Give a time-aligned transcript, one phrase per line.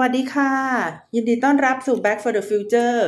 [0.00, 0.52] วัสดีค่ะ
[1.14, 2.98] ยินดีต้อนรับสู่ Back for the Future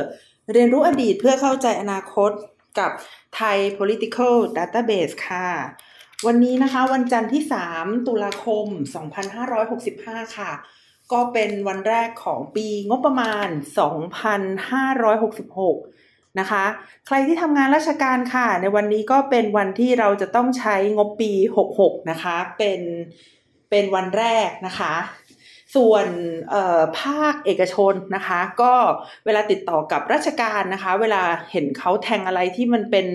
[0.53, 2.31] เรียนรู้อดีตเพื่อเข้าใจอนาคต
[2.79, 2.91] กับ
[3.35, 5.49] ไทย political database ค่ะ
[6.25, 7.43] วันนี้นะคะ วันจันทร์ที่
[7.75, 8.65] 3 ตุลาคม
[9.71, 10.51] 2565 ค่ะ
[11.11, 13.47] ก็เป็นวันแรกของปีงบประมาณ
[15.53, 16.65] 2566 นะคะ
[17.07, 21.31] ใครที่ทำงานราชการค่ะ ในวันนี้ก็เป็นวันที่เราจะต้องใช้งบปี
[21.71, 22.81] 66 นะคะ เป็น
[23.69, 24.93] เป็นวันแรกนะคะ
[25.75, 26.07] ส่วน
[26.99, 28.73] ภาคเอกชนนะคะ ก็
[29.25, 33.05] เวลาติดต่อกับราชการนะคะ เวลาเห็นเขาแทงอะไรที่มันเป็น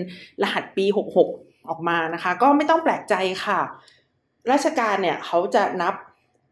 [0.41, 0.85] รหัสปี
[1.27, 3.59] 66 ออกมานะคะ ก็ไม่ต้องแปลกใจค่ะ
[4.51, 5.93] ราชการเนี่ยเขาจะนับ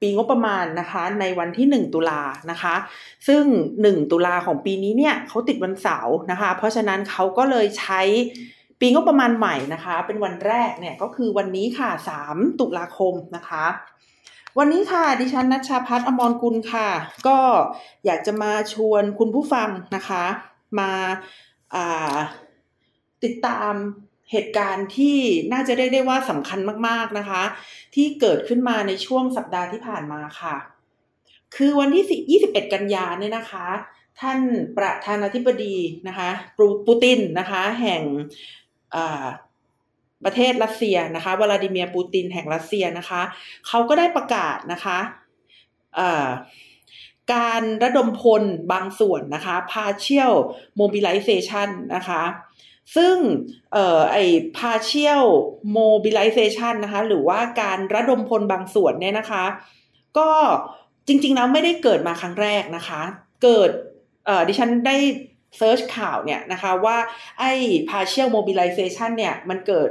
[0.02, 2.21] ปีงบประมาณนะคะในวันที่ 1 ตุลา
[2.52, 2.75] นะคะ
[3.27, 3.44] ซึ่ง
[3.77, 8.02] 1 ตุลาของปีนี้เนี่ยเขาติดวันเสาร์นะคะ เพราะฉะนั้นเขาก็เลยใช้
[8.80, 11.89] ปีงบประมาณใหม่นะคะ เป็นวันแรกเนี่ยก็คือวันนี้ค่ะ
[12.25, 13.66] 3 ตุลาคมนะคะ
[14.59, 16.89] วันนี้ค่ะดิฉันนัชชาพัฒนอมรกุลค่ะ
[17.27, 17.39] ก็
[18.05, 20.25] อยากจะมาชวนคุณผู้ฟังนะคะ
[20.80, 20.91] มา
[23.23, 23.73] ติดตาม
[24.31, 25.17] เหตุการณ์ที่
[25.53, 27.44] น่าจะได้ได้ว่าสำคัญมากๆนะคะ
[27.95, 30.55] ที่เกิดขึ้นมาในช่วงสัปดาห์ที่ผ่านมาค่ะ
[31.55, 33.67] คือวันที่ 21 กันยาเนี่ยนะคะ
[34.19, 34.39] ท่าน
[34.77, 35.75] ประธานาธิบดี
[36.08, 36.30] นะคะ
[36.88, 38.02] ปูตินนะคะ แห่ง
[40.25, 43.21] ประเทศรัสเซียนะคะวลาดิเมียร์ปูตินแห่งรัสเซียนะคะ
[43.67, 44.99] เขาก็ได้ประกาศนะคะ
[47.33, 48.43] การระดมพล
[48.73, 50.33] บางส่วนนะคะ partial
[50.79, 52.23] mobilization นะคะ
[52.95, 53.15] ซึ่ง
[53.73, 54.23] เอ่อไอ้
[54.59, 55.25] partial
[55.77, 59.45] mobilization นะคะ หรือว่าการระดมพลบางส่วนเนี่ยนะคะ
[60.17, 60.29] ก็
[61.07, 63.02] จริงๆแล้วไม่ได้เกิดมาครั้งแรกนะคะ
[63.43, 63.69] เกิด
[64.25, 64.97] เอ่อดิฉันได้
[65.58, 66.97] เซิร์ชข่าวเนี่ยนะคะว่า
[67.39, 67.52] ไอ้
[67.89, 69.89] partial mobilization เนี่ยมันเกิด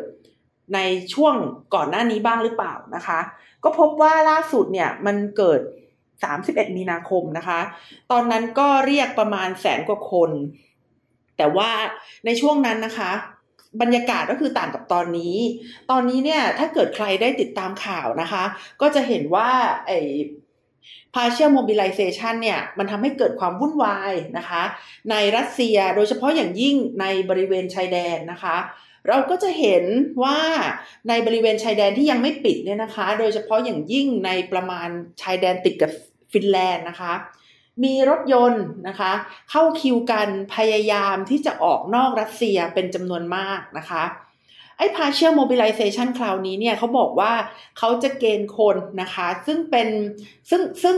[0.75, 0.79] ใน
[1.15, 1.35] ช่วง
[1.75, 3.21] ก่อนหน้านี้บ้างหรือเปล่านะคะ
[3.65, 5.61] ก็พบว่าล่าสุดเนี่ยมันเกิด
[6.19, 7.61] 31 มีนาคมนะคะ
[8.11, 10.31] ตอนนั้นก็เรียกประมาณแสนกว่าคน
[11.37, 11.71] แต่ว่า
[12.27, 13.11] ในช่วงนั้นนะคะ
[13.83, 15.37] บรรยากาศก็คือต่างกับตอนนี้
[15.91, 18.45] ตอนนี้เนี่ยถ้าเกิดใครได้ติดตามข่าวนะคะ
[18.81, 19.49] ก็จะเห็นว่า
[19.87, 20.01] ไอ้
[21.15, 24.63] partial mobilization เนี่ยมันทำให้เกิดความวุ่นวายนะคะ
[25.11, 28.57] ในรัสเซียโดยเฉพาะอย่างยิ่งในบริเวณชายแดนนะคะ
[29.09, 29.85] เราก็จะเห็น
[30.23, 30.39] ว่า
[31.09, 34.89] ในบริเวณชายแดนที่ยังไม่ปิดเนี่ยนะคะ โดยเฉพาะอย่างยิ่งในประมาณ
[35.23, 35.91] ชายแดนติดกับ
[36.33, 37.13] ฟินแลนด์นะคะ
[37.85, 39.13] มีรถยนต์นะคะ
[39.51, 44.05] เข้าคิวกันพยายามที่จะออกนอกรัสเซียเป็นจำนวนมากนะคะ
[44.79, 47.33] ไอ้ partial mobilization คราวนี้เนี่ยเขาบอกว่า
[47.79, 49.89] เขาจะเกณฑ์คนนะคะ ซึ่งเป็น
[50.51, 50.97] ซึ่งซึ่ง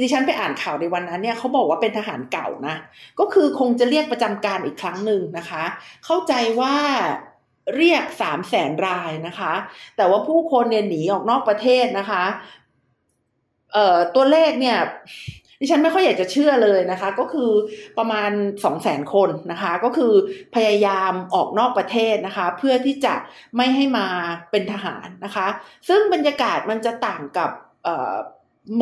[0.00, 2.76] ดิฉันไปอ่านข่าวในวันนั้นเนี่ยเขาบอกว่าเป็นทหารเก่านะ
[3.20, 5.64] ก็คือคงจะเรียกประจำการอีกครั้งหนึ่งนะคะ
[6.04, 6.76] เข้าใจว่า
[7.76, 9.52] เรียกสามแสนรายนะคะ
[9.96, 12.24] แต่ว่าผู้คนเนี่ยหนีออกนอกประเทศนะคะ
[13.72, 14.78] เอ่อตัวเลขเนี่ย
[15.60, 17.50] ดิฉันไม่ค่อยอยากจะเชื่อเลยนะคะ ก็คือ
[17.98, 18.30] ประมาณ
[18.64, 20.12] สองแสนคนนะคะ ก็คือ
[20.54, 23.14] พยายามออกนอกประเทศนะคะ เพื่อที่จะ
[23.56, 24.06] ไม่ให้มา
[24.50, 25.46] เป็นทหารนะคะ
[25.88, 27.50] ซึ่งบรรยากาศมันจะต่างกับ
[27.84, 28.14] เอ่อ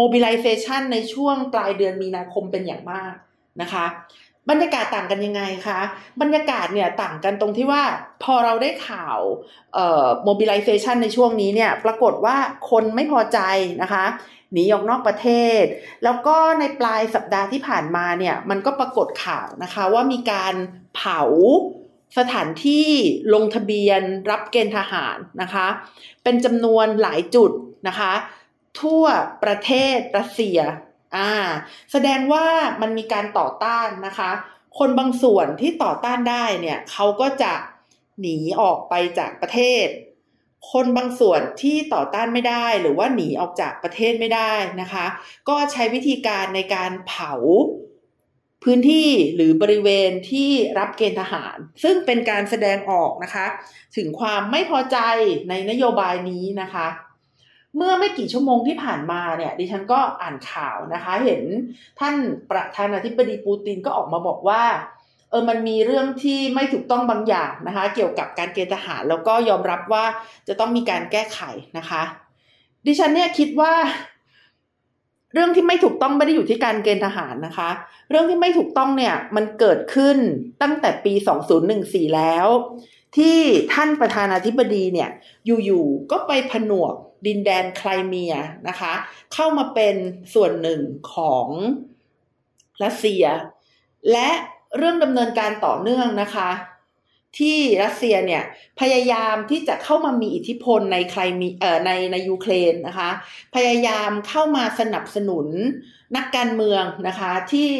[0.00, 3.14] mobilization ในช่วงปลายเดือนมีนาคมเป็นอย่างมาก
[3.62, 3.86] นะคะ
[4.50, 5.80] บรรยากาศต่างกันยังไงคะ
[6.20, 7.82] บรรยากาศเนี่ยต่างกันตรงที่ว่า
[8.22, 9.18] พอเราได้ข่าว
[9.74, 12.36] เอ่อ mobilization ในช่วงนี้เนี่ยปรากฏว่า
[12.70, 13.38] คนไม่พอใจ
[13.82, 14.04] นะคะ
[14.52, 15.28] หนีออกนอกประเท
[15.60, 15.62] ศ
[16.04, 20.54] แล้วก็ในปลายสัปดาห์ที่ผ่านมาเนี่ยมันก็ปรากฏข่าวนะคะว่ามีการ
[20.96, 21.22] เผา
[22.18, 22.88] สถานที่
[23.34, 25.66] ลงทะเบียนรับเกณฑ์ทหารนะคะ
[26.22, 27.50] เป็นจำนวนหลายจุด
[27.88, 28.12] นะคะ
[28.82, 29.04] ทั่ว
[29.44, 30.58] ประเทศรัสเซีย
[31.16, 31.30] อ่า
[31.92, 32.46] แสดงว่า
[32.80, 34.30] มันมีการต่อต้านนะคะ
[34.78, 37.54] คนบางส่วนที่ต่อต้านได้เนี่ยเขาก็จะ
[38.20, 39.86] หนีออกไปจากประเทศ
[40.72, 45.06] คนบางส่วนที่ต่อต้านไม่ได้หรือว่าหนีออกจากประเทศไม่ได้นะคะ
[45.48, 47.32] ก็ใช้วิธีการในการเผา
[48.64, 53.46] พื้นที่หรือบริเวณที่รับเกณฑ์ทหาร ซึ่งเป็นการแสดงออกนะคะ
[53.96, 54.98] ถึงความไม่พอใจ
[55.48, 56.86] ในนโยบายนี้นะคะ
[57.76, 61.42] เมื่อไม่กี่ชั่วโมงที่ผ่านมาเนี่ย ดิฉันก็อ่านข่าวนะคะ เห็น
[62.00, 62.14] ท่าน
[62.50, 64.62] ประธานาธิบดีปูตินก็ออกมาบอกว่า
[65.30, 70.04] เออมันมีเรื่องที่ไม่ถูกต้องบางอย่างนะคะ เกี่ยวกับการเกณฑ์ทหารแล้วก็ยอมรับว่า
[70.48, 71.40] จะต้องมีการแก้ไข
[71.78, 72.02] นะคะ
[72.86, 73.72] ดิฉันเนี่ยคิดว่า
[75.34, 77.70] เรื่องที่ไม่ถูกต้องไม่ได้อยู่ที่การเกณฑ์ทหารนะคะ
[78.10, 80.16] เรื่องที่ไม่ถูกต้องเนี่ยมันเกิดขึ้น
[80.62, 81.12] ตั้งแต่ปี
[81.64, 82.46] 2014 แล้ว
[83.16, 83.38] ที่
[83.72, 85.10] ท่านประธานาธิบดีเนี่ย
[85.64, 86.94] อยู่ๆก็ไปผนวก
[87.26, 88.34] ดินแดนไครเมีย
[88.68, 88.92] นะคะ
[89.34, 89.96] เข้ามาเป็น
[90.34, 90.80] ส่วนหนึ่ง
[91.14, 91.48] ของ
[92.82, 93.24] รัสเซีย
[94.12, 94.30] และ
[94.76, 96.50] เรื่องดำเนินการต่อเนื่องนะคะ
[97.38, 98.42] ที่รัสเซียเนี่ย
[98.80, 103.10] พยายามที่จะเข้ามามีอิทธิพลในใครมีเอ่อในในยูเครนนะคะ
[103.54, 105.46] พยายามเข้ามาสนับสนุน
[106.16, 107.70] นักการเมืองนะคะที่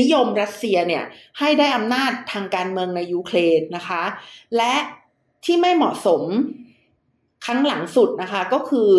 [0.00, 1.04] นิยมรัสเซียเนี่ย
[1.38, 4.02] ให้ได้อำนาจทางการเมืองในยูเครนนะคะ
[4.56, 4.74] และ
[5.44, 6.22] ที่ไม่เหมาะสม
[7.44, 8.90] ครั้งหลังสุดนะคะ ก็คือ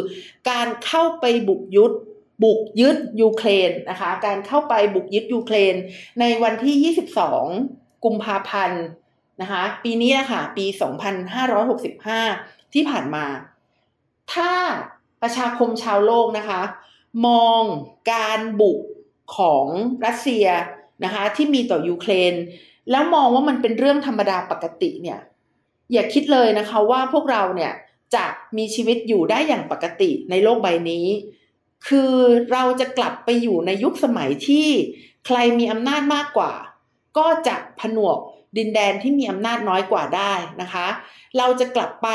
[0.50, 1.92] การเข้าไปบุกยุด
[2.44, 5.76] บุกยึดยูเครนนะคะ การเข้าไปบุกยึดยูเครน
[6.20, 6.94] ในวันที่
[7.40, 8.84] 22 กุมภาพันธ์
[9.42, 10.66] นะคะ ปีนี้นะคะปี
[11.90, 13.26] 2565 ที่ผ่านมา
[14.34, 14.52] ถ้า
[15.22, 16.62] ประชาคมชาวโลกนะคะ
[17.28, 17.62] มอง
[18.12, 18.80] การบุก
[19.38, 19.66] ของ
[20.06, 20.46] รัสเซีย
[21.04, 22.34] นะคะที่มีต่อยูเครน
[22.92, 25.20] แล้วมองว่ามันเป็นเรื่องธรรมดาปกติเนี่ย
[25.94, 27.74] อย่าคิดเลยนะคะว่าพวกเราเนี่ย
[28.16, 28.26] จะ
[28.58, 31.06] มีชีวิตอยู่ได้อย่างปกติในโลกใบนี้
[31.88, 32.14] คือ
[32.52, 34.68] เราจะกลับไปอยู่ในยุคสมัยที่
[35.26, 36.54] ใครมีอำนาจมากกว่า
[37.18, 38.18] ก็จะผนวก
[38.58, 40.88] ดินแดนที่มีอำนาจน้อยกว่าได้นะคะ
[41.38, 42.08] เราจะกลับไป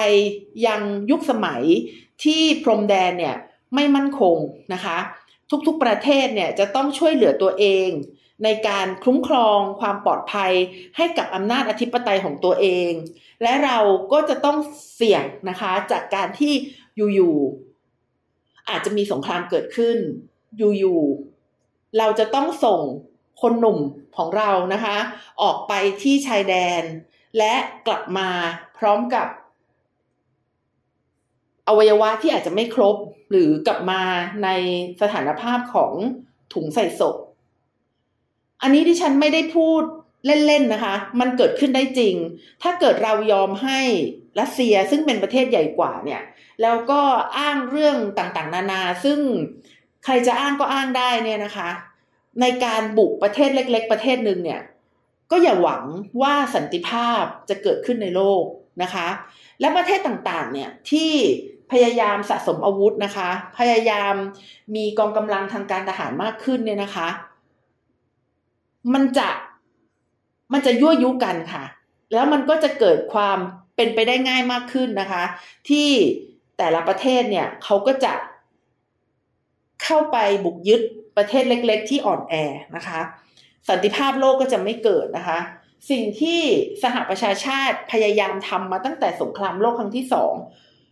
[0.67, 1.63] ยังยุคสมัย
[2.25, 3.37] ที่พรมแดนเนี่ย
[3.75, 4.37] ไม่มั่นคง
[4.75, 4.99] นะคะ
[5.67, 7.89] ทุกๆประเทศเนี่ยจะต้องช่วยเหลือตัวเอง
[8.43, 10.53] ในการคุ้มครองความปลอดภัย
[10.97, 12.91] ให้กับอำนาจอธิปไตยของตัวเอง
[13.43, 13.79] และเรา
[14.13, 14.59] ก็จะต้อง
[14.95, 16.53] เสี่ยงนะคะจากการที่
[16.97, 19.97] อยู่ๆอาจจะมีสงครามเกิดขึ้น
[20.59, 22.81] อยู่ๆเราจะต้องส่ง
[23.43, 23.79] คนหนุ่ม
[24.17, 24.97] ของเรานะคะ
[25.43, 25.73] ออกไป
[26.03, 26.83] ที่ชายแดน
[27.39, 27.55] และ
[27.87, 28.29] กลับมา
[28.79, 29.29] พร้อมกับ
[31.69, 32.97] อวัยวะที่อาจจะไม่ครบ
[33.31, 34.03] หรือกลับมา
[34.45, 34.49] ใน
[35.01, 35.93] สถานภาพของ
[36.53, 37.17] ถุงใส่ศพ
[38.65, 39.83] อันนี้ที่ฉันไม่ได้พูด
[40.27, 42.15] เล่น ๆ นะคะ มันเกิดขึ้นได้จริง
[42.63, 43.81] ถ้าเกิดเรายอมให้
[44.41, 46.23] รัสเซียซึ่งเป็นประเทศใหญ่กว่าเนี่ย
[46.63, 47.01] แล้วก็
[47.39, 49.19] อ้างเรื่องต่างๆ นานา ซึ่ง
[50.05, 51.71] ใครจะอ้างก็อ้างได้เนี่ยนะคะ
[52.41, 54.61] ในการบุกประเทศเล็ก ๆ ประเทศหนึ่งเนี่ย
[55.31, 55.85] ก็อย่าหวัง
[56.23, 58.43] ว่าสันติภาพจะเกิดขึ้นในโลก
[58.83, 59.09] นะคะ
[59.61, 61.13] และประเทศต่างๆ เนี่ยที่
[61.73, 64.15] พยายามสะสมอาวุธนะคะ พยายาม
[64.75, 67.09] มีกองกำลังทางการทหารมากขึ้นเนี่ยนะคะ
[68.93, 69.29] มันจะ
[70.53, 71.65] มันจะยั่วยุกันค่ะ
[72.13, 73.39] แล้วมันก็จะเกิดความ
[73.77, 75.25] เป็นไปได้ง่ายมากขึ้นนะคะ
[75.69, 75.89] ที่
[76.59, 78.13] แต่ละประเทศเนี่ยเขาก็จะ
[79.83, 80.81] เข้าไปบุกยึด
[81.17, 82.35] ประเทศเล็ก ๆ ที่อ่อนแอ
[82.77, 83.01] นะคะ
[83.69, 85.39] สันติภาพโลกก็จะไม่เกิดนะคะ
[85.91, 86.41] สิ่งที่
[86.83, 90.35] สหประชาชาติพยายามทำมาตั้งแต่สงครามโลกครั้งที่สอง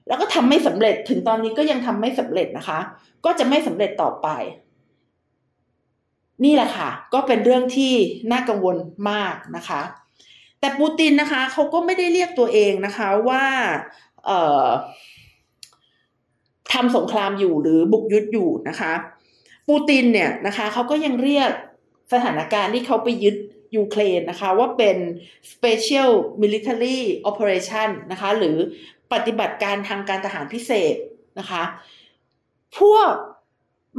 [0.09, 2.79] แล้วก็ทำไม่สำเร็จถึงตอนนี้ก็ยังทำไม่สำเร็จนะคะ
[3.25, 4.29] ก็จะไม่สำเร็จต่อไป
[6.45, 7.93] นี่แหละค่ะ ก็เป็นเรื่องที่
[8.33, 8.77] น่ากังวล
[9.11, 9.83] มากนะคะ
[10.61, 13.45] แต่ปูตินนะคะเขาก็ไม่ได้เรียกตัวเองนะคะว่า
[14.27, 14.67] เอ่อ
[16.73, 18.93] ทำสงครามอยู่หรือบุกยุดอยู่นะคะ
[19.69, 21.51] ปูตินเนี่ยนะคะเขาก็ยังเรียก
[22.13, 23.37] สถานการณ์ที่เขาไปยึด
[23.77, 24.97] ยูเครนนะคะว่าเป็น
[25.53, 26.11] special
[26.43, 26.99] military
[27.31, 28.57] operation นะคะ หรือ
[29.13, 30.95] ปฏิบัติการทางการทหารพิเศษ
[31.39, 31.63] นะคะ
[32.79, 33.13] พวก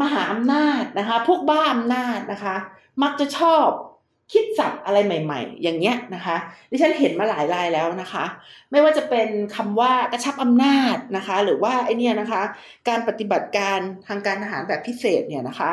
[0.02, 2.56] มหาอำนาจนะคะ พวกบ้าอำนาจนะคะ
[3.04, 3.68] มักจะชอบ
[4.34, 6.36] คิดสับอะไรใหม่ ๆ อย่างเงี้ยนะคะ
[6.72, 8.26] ดิฉันเห็นมาหลายรายแล้วนะคะ
[8.72, 12.42] ไม่ว่าจะเป็นคำว่ากระชับอำนาจนะคะ หรือว่าไอเนี่ยนะคะ
[12.90, 15.70] การปฏิบัติการทางการทหารแบบพิเศษเนี่ยนะคะ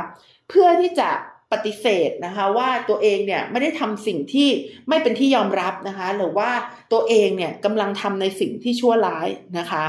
[0.49, 1.11] เพื่อที่จะ
[1.53, 4.49] ปฏิเสธนะคะว่าตัวเองเนี่ยไม่ได้ทำสิ่งที่
[4.89, 6.51] ไม่เป็นที่ยอมรับนะคะ หรือว่า
[6.93, 9.85] ตัวเองเนี่ยกำลังทำในสิ่งที่ชั่วร้ายนะคะ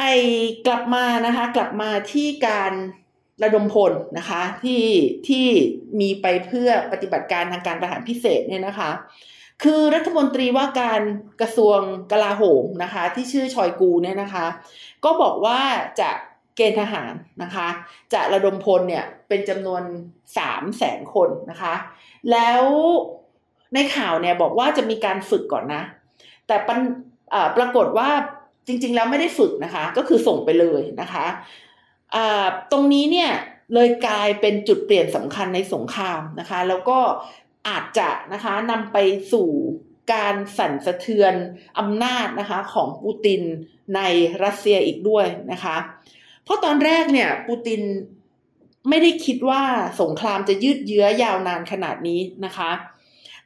[0.00, 0.06] ไอ
[0.66, 2.72] กลับมานะคะกลับมาที่การ
[3.42, 4.84] ระดมพลนะคะที่
[5.28, 5.46] ที่
[6.00, 8.90] มีไปเพื่อปฏิบัติการทางการทหารพิเศษเนี่ยนะคะ
[9.62, 11.02] คือรัฐมนตรีว่าการ
[11.40, 11.78] กระทรวง
[12.12, 14.46] กลาโหมนะคะที่ชื่อชอยกูเนี่ยนะคะ
[15.04, 15.60] ก็บอกว่า
[16.00, 16.10] จะ
[16.56, 17.68] เกณฑ์ทหารนะคะ
[18.12, 19.82] จะระดมพลเนี่ยเป็นจำนวน
[20.38, 21.74] สามแสนคนนะคะ
[22.30, 22.62] แล้ว
[23.74, 25.82] ในข่าวเนี่ยบอกว่าจะมีการฝึกก่อนนะ
[26.46, 26.70] แต่ป
[27.56, 28.10] ปรากฏว่า
[28.66, 31.26] จริงๆแล้วไม่ได้ฝึกนะคะ ก็คือส่งไปเลยนะคะ
[32.72, 33.30] ตรงนี้เนี่ย
[33.74, 36.98] เลยกลายเป็นจุดเปลี่ยนสำคัญในสงครามนะคะ แล้วก็
[37.68, 38.98] อาจจะนะคะนำไป
[39.32, 39.48] สู่
[40.12, 41.34] การสั่นสะเทือน
[41.78, 43.42] อำนาจนะคะของปูติน
[43.96, 44.00] ใน
[44.44, 45.76] รัสเซียอีกด้วยนะคะ
[46.44, 47.80] เพราะตอนแรกเนี่ยปูติน
[48.88, 49.62] ไม่ได้คิดว่า
[50.00, 52.70] สงครามจะยืดเยื้อยาวนานขนาดนี้นะคะ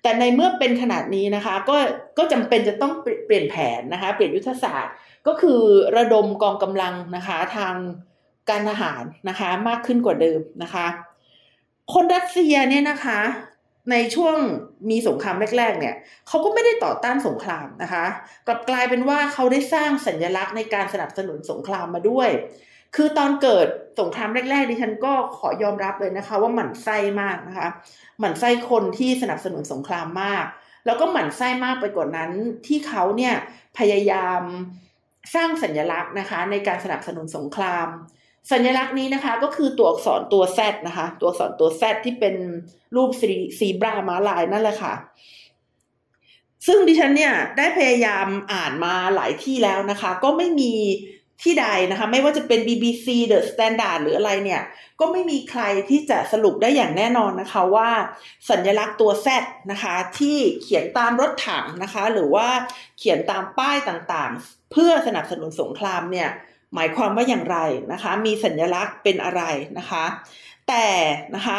[0.05, 1.77] แต่ในเมื่อเป็นขนาดนี้นะคะ ก็
[2.19, 2.93] ก็จำเป็นจะต้อง
[3.27, 4.95] เปลี่ยนแผนนะคะ เปลี่ยนยุทธศาสตร์
[5.27, 5.61] ก็คือ
[5.97, 7.75] ระดมกองกำลังนะคะทาง
[8.51, 10.87] การทหารนะคะมากขึ้นกว่าเดิมนะคะ
[11.95, 13.21] คนรัสเซียเนี่ยนะคะ
[13.91, 14.37] ในช่วง
[14.91, 15.95] มีสงครามแรก ๆ เนี่ย
[16.29, 18.05] เขาก็ไม่ได้ต่อต้านสงครามนะคะ
[18.47, 22.29] กลับกลายเป็นว่าเขาได้สร้างสัญลักษณ์ในการสนับสนุนสงครามมาด้วย
[22.95, 23.67] คือตอนเกิด
[24.01, 27.69] สงครามแรกๆดิฉันก็ขอยอมรับเลยนะคะ ว่าหมั่นไส้มากนะคะ
[28.19, 30.45] หมั่นไส้คนที่สนับสนุนสงครามมาก
[30.87, 32.31] แล้วก็หมั่นไส้มากไปกว่านั้น
[32.67, 33.35] ที่เขาเนี่ย
[33.79, 34.41] พยายาม
[35.35, 37.87] สร้างสัญลักษณ์นะคะ ในการสนับสนุนสงคราม
[38.53, 42.35] สัญลักษณ์นี้นะคะ ก็คือตัวอักษรตัว Z นะคะ ตัวอักษรตัว Z ที่เป็น
[42.97, 43.11] รูป
[43.59, 44.95] ซีบราม้าลายนั่นแหละค่ะ
[46.67, 50.73] ซึ่งดิฉันเนี่ยได้พยายามอ่านมาหลายที่แล้วนะคะ ก็ไม่มี
[51.43, 54.63] ที่ใดนะคะ ไม่ว่าจะเป็น BBC The Standard หรืออะไรเนี่ย
[55.01, 57.91] ก็ไม่มีใครที่จะสรุปได้อย่างแน่นอนนะคะว่า
[58.51, 59.29] สัญลักษณ์ตัว Z
[59.71, 62.49] นะคะ ที่เขียนตามรถถังนะคะ หรือว่า
[62.99, 66.29] เขียนตามป้ายต่างๆ เพื่อสนับสนุนสงครามเนี่ย
[66.75, 67.59] หมายความว่าอย่างไร
[67.93, 69.43] นะคะ มีสัญลักษณ์เป็นอะไร
[69.79, 70.05] นะคะ
[70.69, 70.87] แต่
[71.35, 71.59] นะคะ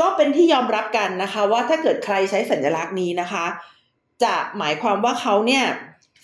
[0.00, 3.44] ก็เป็นที่ยอมรับกันนะคะ ว่าถ้าเกิดใครใช้สัญลักษณ์นี้นะคะ
[4.24, 5.64] จะหมายความว่าเขาเนี่ย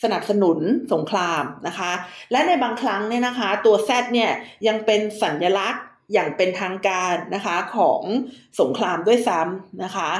[0.02, 0.59] สนับสนุน
[0.92, 1.92] สงครามนะคะ
[2.33, 4.30] และในบางครั้งเนี่ยนะคะ ตัว Z เนี่ย
[4.66, 8.02] ยังเป็นสัญลักษณ์อย่างเป็นทางการนะคะของ
[8.61, 10.11] สงครามด้วยซ้ำนะคะ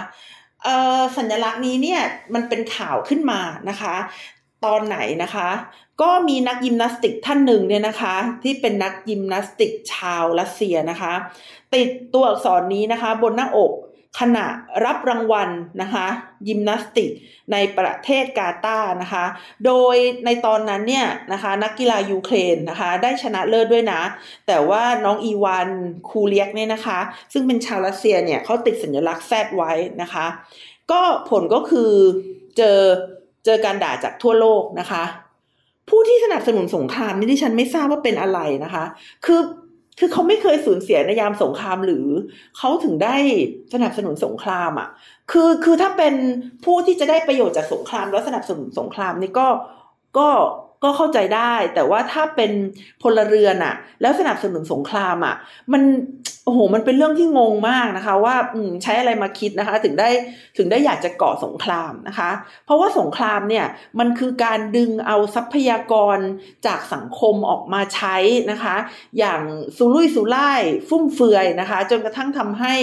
[1.17, 2.01] สัญลักษณ์นี้เนี่ย
[2.35, 3.95] มันเป็นข่าวขึ้นมานะคะ
[4.65, 5.49] ตอนไหนนะคะ
[6.03, 11.13] ก็มีนักยิมนาสติกท่านหนึ่งเนี่ยนะคะ ที่เป็นนักยิมนาสติกชาวรัสเซียนะคะ
[11.75, 13.73] ติดตัวอักษรนี้นะคะ บนหน้าอก
[14.19, 14.47] ขณะ
[14.85, 15.49] รับรางวัล
[15.83, 16.07] นะคะ
[16.49, 17.11] ยิมนาสติก
[17.52, 19.25] ในประเทศกาตาร์นะคะ
[19.67, 24.02] โดยในตอนนั้นเนี่ยนะคะนักกีฬายูเครนนะคะได้ชนะเลิศด้วยนะ
[24.47, 25.69] แต่ว่าน้องอีวาน
[26.09, 26.99] คูเลียกเนี่ยนะคะ
[27.33, 30.26] ซึ่งเป็นชาวรัสเซียเนี่ยเขาติดสัญลักษณ์แซดไว้นะคะ
[30.90, 31.00] ก็
[31.31, 31.90] ผลก็คือ
[32.57, 32.79] เจอ
[33.45, 35.05] เจอการด่าจากทั่วโลกนะคะ
[35.88, 38.85] ผู้ที่สนับสนุนสงครามนี่ที่ฉันไม่ทราบว่าเป็นอะไรนะคะ
[39.26, 39.40] คือ
[40.00, 42.07] คือเขาไม่เคยสูญเสียในยามสงครามหรือ
[42.59, 43.16] เขาถึงได้
[43.75, 44.88] สนับสนุนสงครามอะ่ะ
[45.30, 46.14] คือคือถ้าเป็น
[46.64, 49.49] ผู้ที่จะได้ประโยชน์จากสงคราม แล้วสนับสนุนสงครามนี่ก็
[50.19, 50.28] ก็
[50.85, 52.52] ก็เข้าใจได้ แต่ว่าถ้าเป็น
[53.02, 55.37] พลเรือนอะแล้วสนับสนุนสงครามอะ
[55.73, 55.83] มัน
[56.44, 58.37] โอ้โห มันเป็นเรื่องที่งงมากนะคะ ว่า
[58.82, 60.09] ใช้อะไรมาคิดนะคะ ถึงได้
[60.56, 62.30] ถึงได้อยากจะก่อสงครามนะคะ
[62.64, 63.66] เพราะว่าสงครามเนี่ย
[63.99, 66.18] มันคือการดึงเอาทรัพยากร
[66.66, 68.16] จากสังคมออกมาใช้
[68.50, 68.76] นะคะ
[69.18, 69.42] อย่าง
[69.76, 72.75] สุรุ่ยสุร่ายฟุ่มเฟือยนะคะ จนกระทั่งทำให้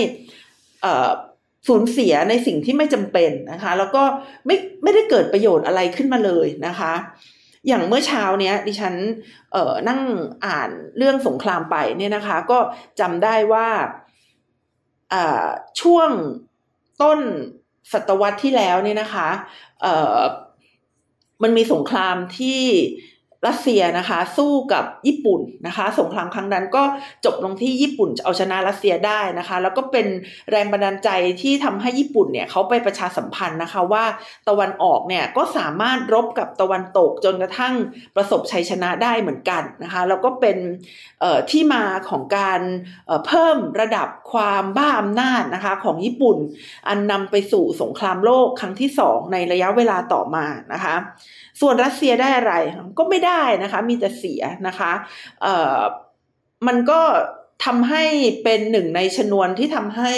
[1.68, 4.04] สูญเสียในสิ่งที่ไม่จำเป็นนะคะ แล้วก็
[4.46, 6.94] ไม่ไม่ได้เกิดประโยชน์อะไรขึ้นมาเลยนะคะ
[7.68, 8.94] อย่างเมื่อเช้าเนี้ยดิฉัน
[9.52, 10.02] เอ่อนั่ง
[10.46, 12.60] อ่านเรื่องสงครามไปเนี่ยนะคะ ก็
[13.00, 13.68] จำได้ว่า
[15.14, 15.48] อ่า
[15.82, 16.10] ช่วง
[17.02, 17.20] ต้น
[17.94, 19.30] ศตวรรษที่แล้วเนี่ยนะคะ
[19.82, 20.20] เอ่อ
[21.44, 22.62] มันมีสงครามที่
[23.48, 26.84] รัสเซียนะคะ สู้กับญี่ปุ่นนะคะ สงครามครั้งนั้นก็
[27.26, 30.08] จบลงที่ญี่ปุ่นเอาชนะรัสเซียได้นะคะ แล้วก็เป็น
[30.52, 31.10] แรงบันดาลใจ
[31.42, 34.06] ที่ทำให้ญี่ปุ่นเนี่ยเขาไปประชาสัมพันธ์นะคะว่า
[34.50, 37.74] ตะวันออกเนี่ยก็สามารถรบกับตะวันตกจนกระทั่ง
[38.16, 40.58] ประสบชัยชนะได้เหมือนกันนะคะแล้วก็เป็น
[41.52, 42.62] ที่มาของการ
[43.28, 46.38] เพิ่มระดับความบ้าอำนาจนะคะของญี่ปุ่น
[46.88, 50.96] อันนำไปสู่สงครามโลกครั้งที่สองในระยะเวลาต่อมานะคะ
[51.62, 52.54] ส่วนรัสเซียได้อะไร
[52.98, 54.92] ก็ไม่ได้้นะคะ มีแต่เสียนะคะ
[55.42, 55.80] เอ่อ
[56.68, 57.02] มันก็
[57.66, 58.04] ทำให้
[58.44, 60.14] เป็นหนึ่งในชนวนที่ทำให้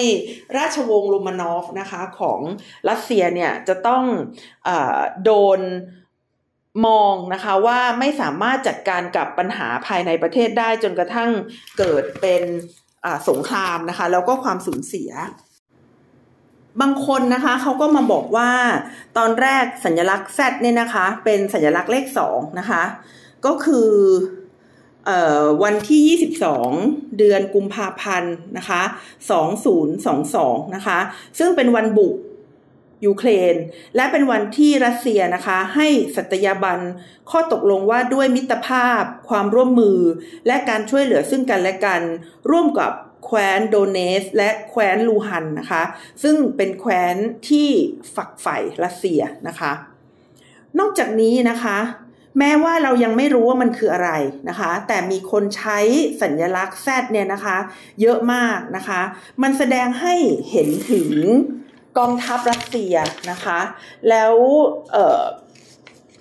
[0.57, 2.39] ราชวงศ์โรมานอฟนะคะของ
[2.89, 4.03] รัสเซียเนี่ยจะต้อง
[4.67, 4.69] อ
[5.23, 5.59] โดน
[6.85, 11.31] มองนะคะว่าไม่สามารถจัดการกับปัญหาภายในประเทศได้จนกระทั่ง
[11.77, 12.43] เกิดเป็น
[13.29, 15.11] สงครามนะคะ แล้วก็ความสูญเสีย
[16.81, 18.51] บางคนนะคะเขาก็มาบอกว่า
[19.17, 22.83] ตอนแรกสัญลักษณ์ Z เนี่ยนะคะ เป็นสัญลักษณ์เลขสองนะคะ
[23.45, 23.89] ก็คือ
[25.09, 25.11] อ
[25.63, 26.19] วันที่
[26.75, 28.81] 22 เดือนกุมภาพันธ์นะคะ
[29.99, 30.99] 2022นะคะ
[31.39, 32.15] ซึ่งเป็นวันบุก
[33.05, 33.55] ยูเครน
[33.95, 36.79] และเป็นวันที่รัสเซียนะคะ ให้สัตยาบัน
[37.31, 39.99] ข้อตกลงว่าด้วยมิตรภาพ ความร่วมมือ
[40.47, 42.01] และการช่วยเหลือซึ่งกันและกัน
[42.51, 42.91] ร่วมกับ
[43.25, 45.83] แคว้นโดเนส และแคว้นลูฮันนะคะ
[46.23, 47.15] ซึ่งเป็นแคว้น
[47.49, 47.69] ที่
[48.15, 49.71] ฝักใฝ่รัสเซียนะคะ
[50.79, 51.77] นอกจากนี้นะคะ
[52.39, 54.11] แม้ว่าเรายังไม่รู้ว่ามันคืออะไร
[54.49, 55.79] นะคะ แต่มีคนใช้
[56.21, 57.57] สัญลักษณ์แซดเนี่ยนะคะ
[58.01, 59.01] เยอะมากนะคะ
[59.41, 60.15] มันแสดงให้
[60.51, 61.11] เห็นถึง
[61.97, 62.95] กองทัพรัสเซีย
[63.31, 63.59] นะคะ
[64.09, 64.33] แล้ว
[64.91, 64.95] เ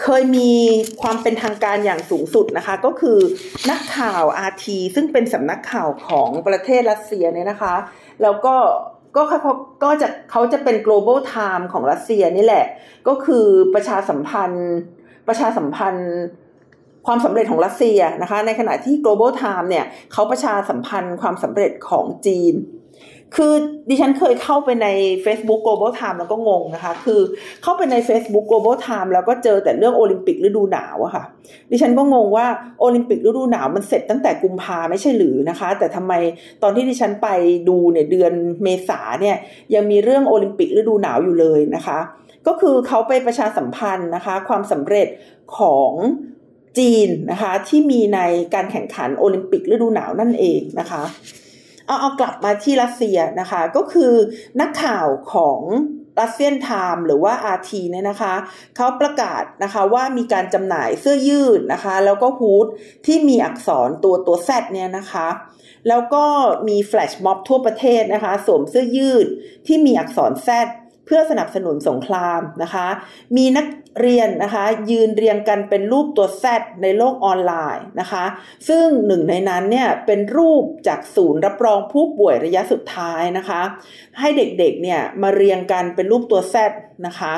[0.03, 0.53] เคยมี
[1.03, 3.19] ความเป็นทางการอย่างสูงสุดนะคะ ก็คือ
[3.71, 7.75] นักข่าวอาทีซึ่งเป็นสำนักข่าวของประเทศรัสเซียเนี่ยนะคะ
[8.23, 8.57] แล้วก็
[9.17, 12.67] ก็เขาก็จะเขาจะเป็น global time ของรัสเซียนี่แหละ
[13.09, 14.71] ก็คือประชาสัมพันธ์
[15.29, 16.11] ประชาสัมพันธ์
[17.07, 22.55] ความสำเร็จของรัสเซียนะคะ ในขณะที่ global time เนี่ยเขาประชาสัมพันธ์ความสำเร็จของจีน
[23.37, 23.53] คือ
[23.89, 24.89] ดิฉันเคยเข้าไปใน
[25.25, 27.21] Facebook Global Time แล้วก็งงนะคะ คือ
[27.63, 31.25] เข้าไปใน Facebook Global Time แล้วก็เจอแต่เรื่องโอลิมปิกฤดูหนาวอะค่ะ
[31.71, 32.47] ดิฉันก็งงว่า
[32.81, 36.13] โอลิมปิกฤดูหนาวมันเสร็จตั้งแต่กุมภาไม่ใช่หรือนะคะ แต่ทำไม
[36.63, 37.29] ตอนที่ดิฉันไป
[37.69, 38.33] ดูเนี่ยเดือน
[38.63, 39.37] เมษาเนี่ย
[39.75, 41.99] ยังมีเรื่องโอลิมปิกฤดูหนาวอยู่เลยนะคะ
[42.47, 45.09] ก็คือเขาไปประชาสัมพันธ์นะคะ ความสำเร็จ
[45.59, 45.93] ของ
[46.79, 48.21] จีนนะคะที่มีใน
[48.55, 51.03] การแข่งขันโอลิมปิกฤดูหนาวนั่นเองนะคะ
[51.89, 54.13] เอาเอากลับมาที่รัสเซียนะคะ ก็คือ
[54.61, 55.61] นักข่าวของ
[56.21, 58.35] รัสเซียนไทม์หรือว่า RT เนี่ยนะคะ
[58.77, 62.67] เขาประกาศนะคะว่ามีการจำหน่ายเสื้อยืดนะคะ แล้วก็ฮูด
[63.07, 65.29] ที่มีอักษรตัวตัวแซดเนี่ยนะคะ
[65.89, 66.25] แล้วก็
[66.69, 69.27] มีแฟลชม็อบทั่วประเทศนะคะ สวมเสื้อยืด
[69.67, 70.69] ที่มีอักษรแซด
[71.09, 72.87] เพื่อสนับสนุนสงครามนะคะ
[73.37, 73.67] มีนัก
[74.01, 76.45] เรียนนะคะ ยืนเรียงกันเป็นรูปตัว Z
[76.83, 78.25] ในโลกออนไลน์นะคะ
[78.69, 83.61] ซึ่งหนึ่งในนั้นเนี่ยเป็นรูปจากศูนย์รับรองผู้ป่วยระยะสุดท้ายนะคะ
[84.19, 86.57] ให้เด็กๆเนี่ยมาเรียงกันเป็นรูปตัว Z
[87.07, 87.35] นะคะ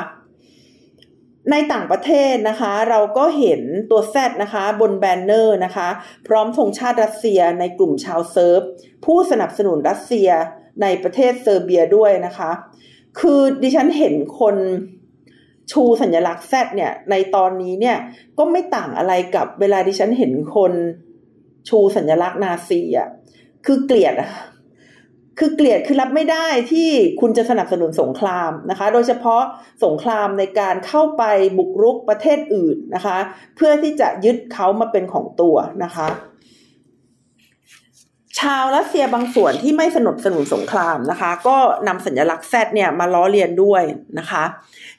[1.51, 3.61] ในต่างประเทศนะคะเราก็เห็น
[3.91, 5.89] ตัว Z นะคะบน banner นะคะ
[6.27, 8.59] พร้อมธงชาติรัสเซียในกลุ่มชาวเซิร์บ
[9.05, 10.29] ผู้สนับสนุนรัสเซีย
[10.81, 12.51] ในประเทศเซอร์เบียด้วยนะคะ
[13.19, 14.55] คือดิฉันเห็นคน
[15.71, 17.97] ชูสัญลักษณ์แซดเนี่ย ในตอนนี้เนี่ย
[18.37, 20.73] ก็ไม่ต่างอะไรกับเวลาดิฉันเห็นคน
[21.69, 23.09] ชูสัญลักษณ์นาซีอะ
[23.65, 24.31] คือเกลียดอะ
[25.39, 26.89] คือเกลียดคือรับไม่ได้ที่
[27.21, 29.41] คุณจะสนับสนุนสงครามนะคะ โดยเฉพาะ
[29.85, 31.23] สงครามในการเข้าไป
[31.57, 33.17] บุกรุกประเทศอื่นนะคะ
[33.55, 36.07] เพื่อที่จะยึดเขามาเป็นของตัวนะคะ
[38.39, 41.57] ชาวรัสเซียบางส่วนที่ไม่สนับสนุนสงครามนะคะ ก็
[41.87, 43.83] นำสัญลักษณ์ Z เนี่ยมาล้อเลียนด้วย
[44.19, 44.43] นะคะ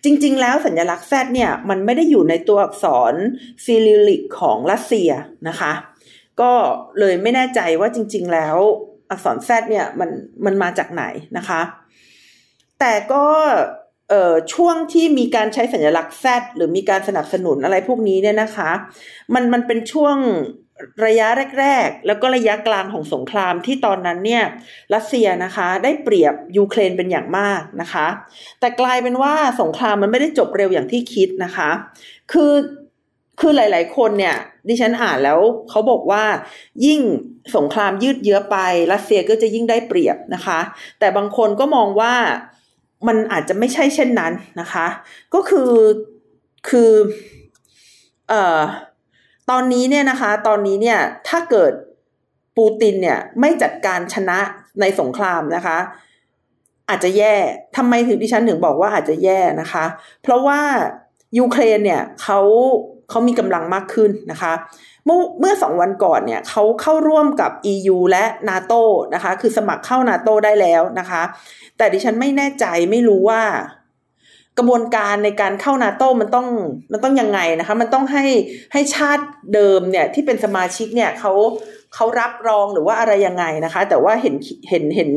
[0.04, 3.14] จริงๆ แล้วสัญลักษณ์ Z เนี่ยมันไม่ได้อยู่ในตัวอักษร
[3.64, 5.10] ซีริลลิกของรัสเซีย
[5.48, 5.72] นะคะ
[6.40, 6.52] ก็
[6.98, 8.56] เลยไม่แน่ใจว่าจริง ๆ แล้ว
[9.10, 10.10] อักษร Z เนี่ยมัน
[10.44, 11.04] มันมาจากไหน
[11.36, 11.60] นะคะ
[12.80, 13.26] แต่ก็
[14.10, 18.70] เอ่อช่วงที่มีการใช้สัญลักษณ์ Z หรือมีการสนับสนุนอะไรพวกนี้เนี่ยนะคะ
[19.34, 20.16] มันมันเป็นช่วง
[21.06, 21.26] ระยะ
[21.60, 24.45] แรก ๆ แล้วก็ระยะกลางของสงครามที่ตอนนั้นเนี่ย
[24.95, 28.06] รัสเซียนะคะได้เปรียบยูเครนเป็นอย่างมากนะคะ
[28.60, 31.71] แต่กลายเป็นว่าสงครามมันไม่ได้จบเร็วอย่างที่คิดนะคะ
[32.32, 32.52] คือ
[33.40, 34.36] คือหลาย ๆ คนเนี่ย
[34.68, 35.40] ดิฉันอ่านแล้ว
[35.71, 36.25] เขาบอกว่า
[36.86, 37.00] ยิ่ง
[37.56, 38.56] สงครามยืดเยื้อไป
[38.92, 40.60] รัสเซียก็จะยิ่งได้เปรียบนะคะ
[40.99, 42.14] แต่บางคนก็มองว่า
[43.06, 44.86] มันอาจจะไม่ใช่เช่นนั้นนะคะ
[45.34, 45.71] ก็คือ
[46.68, 46.92] คือ
[48.28, 48.60] เอ่อ
[49.52, 51.73] ตอนนี้เนี่ยนะคะ ตอนนี้เนี่ยถ้าเกิด
[52.56, 54.38] ปูตินเนี่ยไม่จัดการชนะ
[54.80, 55.78] ในสงครามนะคะ
[56.88, 57.34] อาจจะแย่
[57.76, 59.84] ทำไมถึงดิฉันถึงบอกว่าอาจจะแย่นะคะ
[60.23, 60.60] เพราะว่า
[61.38, 62.41] ยูเครนเนี่ยเขา
[63.10, 64.52] เขามีกำลังมากขึ้นนะคะ
[65.04, 68.75] เมื่อเมื่อสองวันก่อนเนี่ยเขาเข้าร่วมกับ EU และนาโต
[69.15, 71.23] นะคะ คือสมัครเข้านาโตได้แล้วนะคะ
[71.76, 73.43] แต่ดิฉันไม่แน่ใจไม่รู้ว่า
[74.58, 76.47] กระบวนการในการเข้านาโตมันต้อง
[76.93, 78.25] มันต้องยังไงนะคะ มันต้องให้
[78.73, 81.32] ให้ชาติเดิมเนี่ยที่เป็นสมาชิกเนี่ยเขา
[81.95, 84.34] เขารับรองหรือว่าอะไรยังไงนะคะ แต่ว่าเห็น
[84.69, 85.10] เห็นเห็น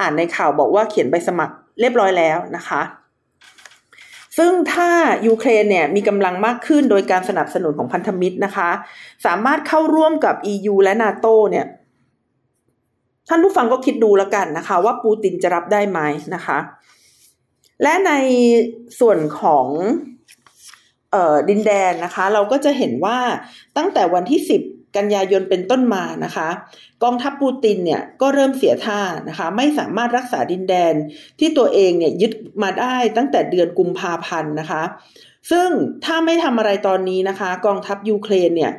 [0.00, 2.82] อ่านในข่าวบอกว่าเขียนใบสมัครเรียบร้อยแล้วนะคะ
[4.38, 4.88] ซึ่งถ้า
[5.26, 8.70] ยูเครนเนี่ยมีกำลังมากขึ้นโดยการสนับสนุนของพันธมิตรนะคะ
[9.26, 11.66] สามารถเข้าร่วมกับ EU และนาโตเนี่ย
[13.28, 16.00] ท่านผู้ฟังก็คิดดูแล้วกันนะคะ ว่าปูตินจะรับได้ไหม
[16.34, 16.58] นะคะ
[17.82, 18.12] และใน
[19.00, 19.66] ส่วนของ
[21.14, 23.18] ออดินแดนนะคะ เราก็จะเห็นว่า
[23.76, 26.48] ตั้งแต่วันที่ 10 กันยายนเป็นต้นมานะคะ
[27.02, 30.94] กองทัพปูตินเนี่ยก็เริ่มเสียท่านะคะ ไม่สามารถรักษาดินแดน
[31.38, 34.82] ที่ตัวเองเนี่ยยึดมาได้ตั้งแต่เดือนกุมภาพันธ์นะคะ
[35.50, 35.68] ซึ่ง
[36.04, 38.72] ถ้าไม่ทำอะไรตอนนี้นะคะ กองทัพยูเครนเนี่ย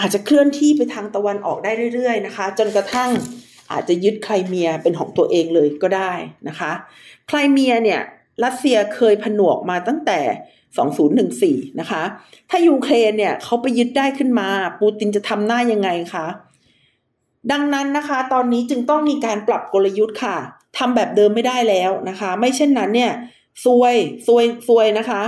[0.00, 3.10] อาจจะเคลื่อนที่ไปทางตะวันออกได้เรื่อยๆนะคะ จนกระทั่ง
[3.72, 6.12] อาจจะยึดไครเมียเป็นของตัวเองเลยก็ได้
[6.48, 6.72] นะคะ
[7.28, 8.00] ไครเมียเนี่ย
[8.44, 10.20] รัสเซียเคยผนวกมาตั้งแต่
[11.64, 12.02] 2014 นะคะ
[12.50, 14.48] ถ้ายูเครนเนี่ยเขาไปยึดได้ขึ้นมา
[14.80, 16.26] ปูตินจะทำหน้ายังไงคะ
[17.52, 20.36] ดังนั้นนะคะ ตอนนี้จึงต้องมีการปรับกลยุทธ์ค่ะ
[20.78, 23.12] ทำแบบเดิมไม่ได้แล้วนะคะ ไม่เช่นนั้นเนี่ย
[23.64, 23.94] ซวย
[24.26, 25.22] ซวยซวยนะคะ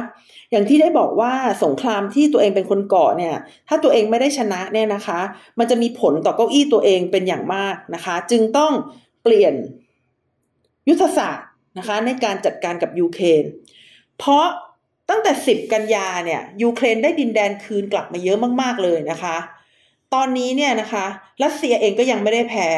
[0.51, 1.33] อย่างที่ได้บอกว่า
[1.65, 3.35] สงครามที่ตัวเองเป็นคนก่อเนี่ย
[3.69, 5.21] ถ้าตัวเองไม่ได้ชนะเนี่ยนะคะ
[5.59, 8.73] มันจะมีผลต่อเก้าอี้ตัวเองเป็นอย่างมากนะคะ จึงต้อง
[9.23, 9.55] เปลี่ยน
[10.89, 11.47] ยุทธศาสตร์
[11.79, 13.45] นะคะในการจัดการกับยูเครน
[14.19, 14.47] เพราะ
[15.11, 19.37] ตั้งแต่ 10 กันยาเนี่ยยูเครนได้ดินแดนคืนกลับมาเยอะมากๆเลยนะคะ
[20.15, 21.05] ตอนนี้เนี่ยนะคะ
[21.43, 22.69] รัสเซียเองก็ยังไม่ได้แพ้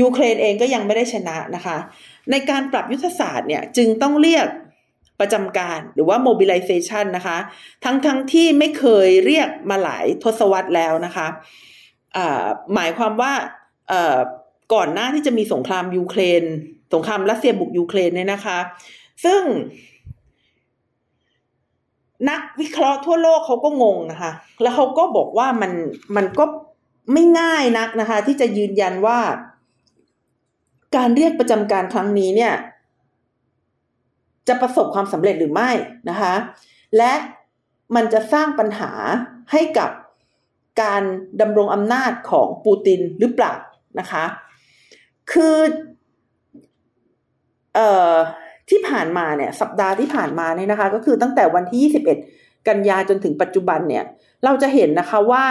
[0.00, 1.76] ยูเครนเองก็ยังไม่ได้ชนะนะคะ
[2.30, 4.46] ในการปรับยุทธศาสตร์เนี่ยจึงต้องเรียก
[5.20, 7.38] ประจำการหรือว่า mobilization นะคะ
[7.84, 13.32] ทั้งทั้งที่ไม่เคยเรียกมาหลายทศวรรษแล้วนะคะะหมายความว่า
[14.74, 16.42] ก่อนหน้าที่จะมีสงครามยูเครน
[16.92, 18.58] สงครามรัสเซียบุกยูเครนเนี่ยนะคะ
[19.24, 19.42] ซึ่ง
[22.28, 25.72] นักวิเคราะห์ทั่วโลกเขาก็งงนะคะ แล้วเขาก็บอกว่ามัน
[26.16, 26.44] มันก็
[27.12, 29.18] ไม่ง่ายนักนะคะ ที่จะยืนยันว่า
[30.96, 32.54] การเรียกประจำการครั้งนี้เนี่ย
[34.48, 35.70] จะประสบความสำเร็จหรือไม่
[36.10, 36.34] นะคะ
[36.96, 37.12] และ
[37.94, 38.92] มันจะสร้างปัญหา
[39.52, 39.90] ให้กับ
[40.82, 41.02] การ
[41.40, 43.54] ดำรงอำนาจของปูตินหรือเปล่า
[43.98, 44.24] นะคะ
[45.32, 45.56] คือ
[47.74, 48.12] เอ่อ
[48.70, 54.04] ที่ผ่านมาเนี่ย สัปดาห์ที่ผ่านมาเนี่ยนะคะ ก็คือตั้งแต่วันที่ 21 กันยาจนถึงปัจจุบันเนี่ย
[54.44, 55.44] เราจะเห็นนะคะว่า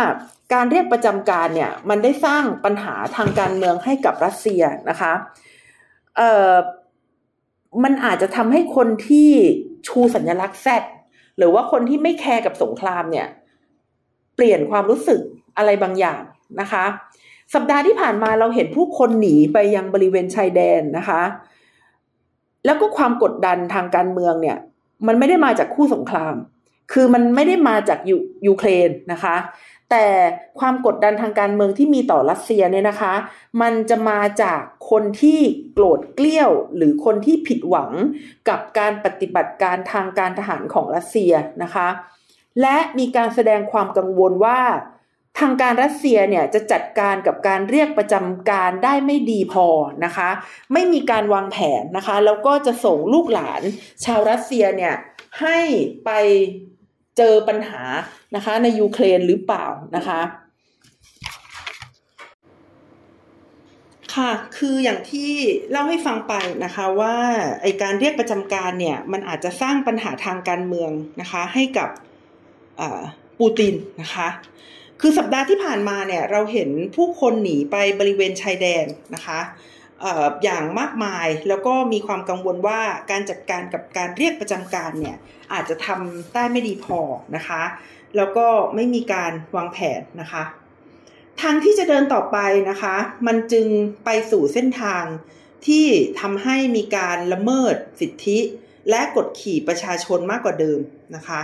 [0.54, 5.14] การเรียกประจำการเนี่ย มันได้สร้างปัญหาทางการเมืองให้กับรัสเซียนะคะ
[6.18, 6.54] เอ่อ
[7.84, 9.30] มันอาจจะทำให้คนที่
[9.88, 10.84] ชูสัญลักษณ์แซด
[11.38, 13.28] หรือว่าคนที่ไม่แคร์กับสงครามเนี่ย
[14.36, 15.22] เปลี่ยนความรู้สึก
[15.58, 16.22] อะไรบางอย่าง
[16.62, 16.86] นะคะ
[17.54, 21.22] สัปดาห์ที่ผ่านมาเราเห็นผู้คนหนีไปยังบริเวณชายแดนนะคะ
[22.66, 24.58] แล้วก็ความกดดันทางการเมืองเนี่ย
[25.08, 26.36] มันไม่ได้มาจากคู่สงคราม
[26.92, 29.36] คือมันไม่ได้มาจากยูยูเครนนะคะ
[29.90, 30.08] แต่
[30.60, 33.14] ความกดดันทางการเมืองที่มีต่อรัสเซียเนี่ยนะคะ
[33.62, 35.40] มันจะมาจากคนที่
[35.74, 37.92] โกรธเกลี้ยว หรือคนที่ผิดหวัง
[38.50, 41.88] กับการปฏิบัติการทางการทหารของรัสเซียนะคะ
[42.62, 44.60] และมีการแสดงความกังวลว่า
[45.40, 49.68] ทางการรัสเซียเนี่ยจะจัดการกับการเรียกประจำการได้ไม่ดีพอ
[50.06, 50.30] นะคะ
[50.74, 53.62] ไม่มีการวางแผนนะคะ แล้วก็จะส่งลูกหลาน
[54.06, 54.96] ชาวรัสเซียเนี่ย
[55.42, 55.60] ให้
[56.06, 56.10] ไป
[57.18, 57.84] เจอปัญหา
[58.36, 59.66] นะคะในยูเครนหรือเปล่า
[59.96, 60.22] นะคะ
[64.16, 65.32] ค่ะคืออย่างที่
[65.72, 66.34] เล่าให้ฟังไป
[66.66, 67.16] นะคะว่า
[67.62, 70.92] ไอการเรียกประจำการเนี่ยมันอาจจะสร้างปัญหาทางการเมือง
[71.22, 71.90] นะคะให้กับ
[73.40, 74.28] ปูตินนะคะ
[75.02, 78.86] คือสัปดาห์ที่ผ่านมาเนี่ยเราเห็นผู้คนหนีไปบริเวณชายแดน
[79.16, 79.40] นะคะ
[80.44, 85.18] อย่างมากมายแล้วก็มีความกังวลว่าการจัดการกับการเรียกประจำการเนี่ย
[85.54, 87.00] อาจจะทำได้ไม่ดีพอ
[87.36, 87.64] นะคะ
[88.18, 90.44] แล้วก็ไม่มีการวางแผนนะคะ
[91.42, 92.38] ทางที่จะเดินต่อไป
[92.70, 92.96] นะคะ
[93.28, 93.68] มันจึง
[94.06, 95.04] ไปสู่เส้นทาง
[95.68, 95.86] ที่
[96.22, 98.40] ทำให้มีการละเมิดสิทธิ
[98.90, 100.80] และกดขี่ประชาชนมากกว่าเดิม
[101.16, 101.42] นะคะ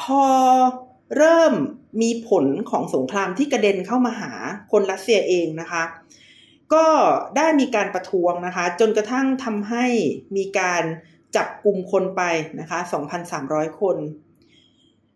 [0.00, 0.24] พอ
[1.16, 1.54] เริ่ม
[2.02, 4.32] มีผลของสงครามที่กระเด็นเข้ามาหา
[4.72, 5.82] คนรัสเซียเองนะคะ
[6.74, 6.86] ก็
[7.36, 9.86] ได้มีการประท้วงนะคะ จนกระทั่งทำให้
[10.36, 10.82] มีการ
[11.36, 12.22] จับกลุ่มคนไป
[12.60, 12.78] นะคะ
[13.28, 13.96] 2,300 คน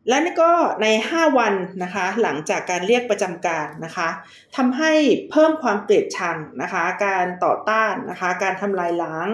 [0.08, 4.08] และนี่ก็ใน 5 วันนะคะ หลังจากการเรียกประจำการนะคะ
[4.56, 4.92] ทำให้
[5.30, 9.28] เพิ่มความเกลียดชังนะคะ การต่อต้านนะคะ การทำลายล้าง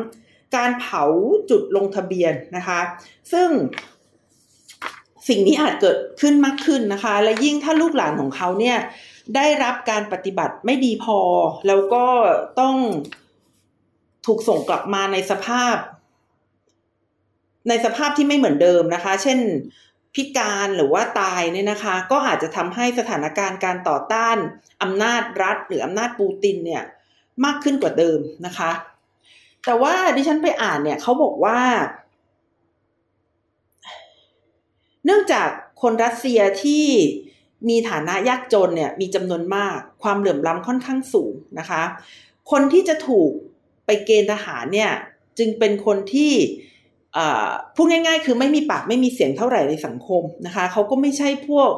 [0.57, 1.05] การเผา
[1.51, 2.81] จุดลงทะเบียนนะคะ
[3.33, 3.49] ซึ่ง
[5.29, 8.79] สิ่งนี้อาจเกิดขึ้นมากขึ้นนะคะ และยิ่งถ้าลูกหลานของเขาเนี่ย
[9.37, 11.19] ได้รับการปฏิบัติไม่ดีพอ
[11.67, 12.07] แล้วก็
[12.61, 12.77] ต้อง
[14.27, 15.77] ถูกส่งกลับมาในสภาพ
[17.69, 19.39] ในสภาพที่ไม่เหมือนเดิมนะคะ เช่น
[20.15, 24.37] พิการหรือว่าตายเนี่ยนะคะ ก็อาจจะทำให้สถานการณ์การต่อต้าน
[24.83, 26.83] อำนาจรัฐ หรืออำนาจปูตินเนี่ย
[27.45, 28.73] มากขึ้นกว่าเดิมนะคะ
[29.65, 31.61] แต่ว่าดิฉันไปอ่านเนี่ยเขาบอกว่า
[35.00, 35.49] เนื่องจาก
[35.83, 36.85] คนรัสเซียที่
[37.69, 41.83] มีฐานะยากจนเนี่ยมีจำนวนมากความเหลื่อมล้ำค่อนข้างสูงนะคะ
[42.51, 43.31] คนที่จะถูก
[43.87, 44.91] ไปเกณฑ์ทหารเนี่ย
[45.39, 46.33] จึงเป็นคนที่
[47.75, 51.71] พูดง่าย ๆ คือไม่มีปากไม่มีเสียงเท่าไหร่ในสังคมนะคะเขาก็ไม่ใช่พวก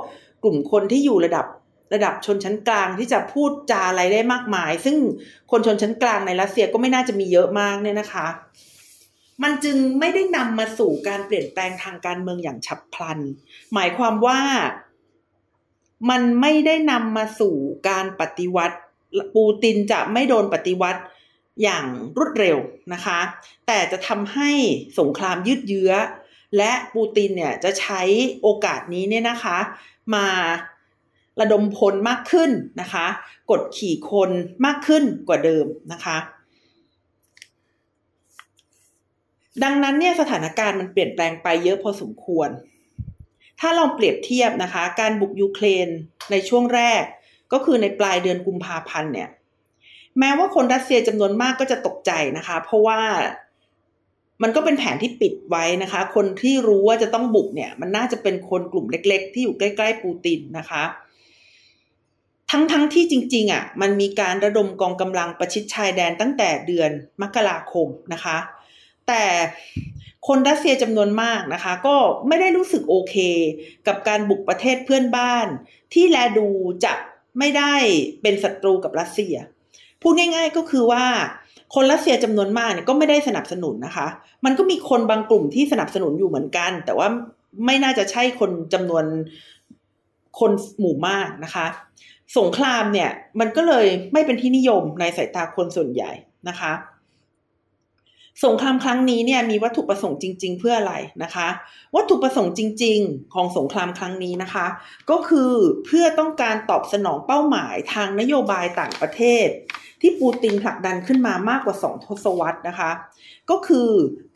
[0.42, 1.46] กลุ่มคนที่อยู่ระดับ
[1.94, 4.96] ระดับชนชั้นกลางที่จะพูดจาอะไรได้มากมาย ซึ่ง
[5.50, 8.26] คนชนชั้นกลางในรัสเซียก็ไม่น่าจะมีเยอะมากเนี่ยนะคะ
[9.42, 13.18] มันจึงไม่ได้นำมาสู่การเปลี่ยนแปลงทางการเมืองอย่างฉับพลัน
[13.74, 14.40] หมายความว่า
[16.10, 17.54] มันไม่ได้นำมาสู่
[17.88, 18.76] การปฏิวัติ
[19.34, 21.00] ปูตินจะไม่โดนปฏิวัติ
[21.62, 22.58] อย่างรวดเร็ว
[22.92, 23.20] นะคะ
[23.66, 24.50] แต่จะทำให้
[24.98, 25.92] สงครามยืดเยื้อ
[26.56, 28.02] และปูตินเนี่ยจะใช้
[28.42, 29.58] โอกาสนี้เนี่ยนะคะ
[30.14, 30.26] มา
[31.40, 32.50] ระดมพลมากขึ้น
[32.80, 33.06] นะคะ
[33.50, 34.30] กดขี่คน
[34.64, 36.16] มากขึ้นกว่าเดิมนะคะ
[39.64, 42.48] ดังนั้นเนี่ยสถานการณ์มันเปลี่ยนแปลงไปเยอะพอสมควร
[43.60, 45.88] ถ้าเราเปรียบเทียบนะคะ การบุกยูเครน
[46.30, 47.02] ในช่วงแรก
[47.52, 49.28] ก็คือในปลายเดือนกุมภาพันธ์เนี่ย
[50.18, 53.00] แม้ว่าคนรัสเซียจำนวนมากก็จะตกใจนะคะ เพราะว่า
[54.42, 60.82] มันก็เป็นแผนที่ปิดไว้นะคะ คนที่รู้ว่าจะต้องบุกเนี่ย มันน่าจะเป็นคนกลุ่มเล็ก ๆ ที่อยู่ใกล้ ๆ ปูตินนะคะ
[62.50, 66.90] ทั้งๆทที่จริง ๆอะ มันมีการระดมกองกำลังประชิดชายแดนตั้งแต่เดือน
[67.22, 68.36] มกราคมนะคะ
[69.08, 69.24] แต่
[70.28, 71.96] คนรัสเซียจำนวนมากนะคะ ก็
[72.28, 73.14] ไม่ได้รู้สึกโอเค
[73.86, 75.46] กับการบุกประเทศเพื่อนบ้าน
[75.92, 76.48] ที่แลดู
[76.84, 76.94] จะ
[77.38, 77.74] ไม่ได้
[78.22, 79.34] เป็นศัตรูกับรัสเซีย
[80.00, 81.04] พพูดง่าย ๆก็คือว่า
[81.74, 84.06] คนรัสเซียจำนวนมากเนี่ยก็ไม่ได้สนับสนุนนะคะ
[84.44, 87.08] มันก็มีคนบางกลุ่มที่สนับสนุนอยู่เหมือนกัน แต่ว่า
[87.66, 89.04] ไม่น่าจะใช่คนจำนวน
[90.38, 91.66] คนหมู่มากนะคะ
[92.38, 93.10] สงครามเนี่ย
[93.40, 96.10] มันก็เลยไม่เป็นที่นิยมในสายตาคนส่วนใหญ่
[96.48, 96.72] นะคะ
[98.44, 101.48] สงครามครั้งนี้เนี่ยมีวัตถุประสงค์จริง ๆ เพื่ออะไรนะคะ
[101.96, 104.66] วัตถุประสงค์จริง ๆ ของสงครามครั้งนี้นะคะ
[105.10, 105.52] ก็คือ
[105.86, 109.46] เพื่อต้องการตอบสนองเป้าหมายทางนโยบายต่างประเทศ
[110.00, 112.90] ที่ปูตินผลักดันขึ้นมามากกว่าสองทศวรรษนะคะ
[113.50, 113.90] ก็คือ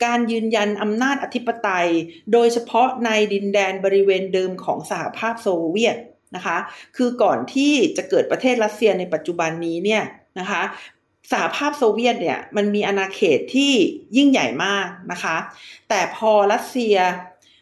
[0.05, 1.89] การยืนยันอำนาจอธิปไตย
[2.33, 5.97] โดยเฉพาะในดินแดนบริเวณเดิมของสหภาพโซเวียต
[6.35, 6.57] นะคะ
[6.97, 10.03] คือก่อนที่จะเกิดประเทศรัสเซียในปัจจุบันนี้เนี่ย
[10.39, 10.61] นะคะ
[11.31, 13.73] สหภาพโซเวียตเนี่ยมันมีอาณาเขตที่
[14.17, 15.37] ยิ่งใหญ่มากนะคะ
[15.89, 16.97] แต่พอรัสเซีย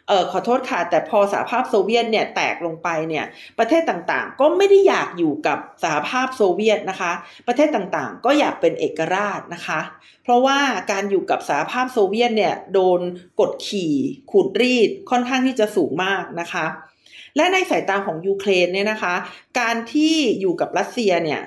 [0.08, 3.26] เออขอโทษค่ะ แต่พอสหภาพโซเวียตเนี่ยแตกลงไปเนี่ย
[3.60, 7.12] ประเทศต่างๆ ก็ไม่ได้อยากอยู่กับสหภาพโซเวียตนะคะ
[7.48, 9.80] ประเทศต่างๆ ก็อยากเป็นเอกราชนะคะ
[10.24, 10.60] เพราะว่า
[10.92, 13.02] การอยู่กับสหภาพโซเวียตเนี่ยโดน
[13.40, 13.94] กดขี่
[14.32, 16.66] ขูดรีดค่อนข้างที่จะสูงมากนะคะ
[17.36, 19.16] และในสายตาของยูเครนเนี่ยนะคะ
[19.60, 21.42] การที่อยู่กับรัสเซียเนี่ย